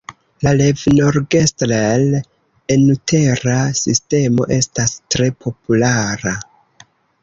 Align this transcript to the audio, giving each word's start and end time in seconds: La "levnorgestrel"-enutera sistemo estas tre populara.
La 0.45 0.53
"levnorgestrel"-enutera 0.61 3.61
sistemo 3.83 4.51
estas 4.61 4.97
tre 5.17 5.31
populara. 5.47 6.37